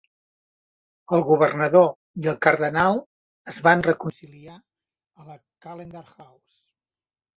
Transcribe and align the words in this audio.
El 1.17 1.25
governador 1.27 1.89
i 2.23 2.31
el 2.31 2.39
cardenal 2.45 2.97
es 3.53 3.61
van 3.69 3.85
reconciliar 3.91 4.57
a 4.57 5.27
la 5.31 5.37
Callendar 5.67 6.07
House. 6.17 6.61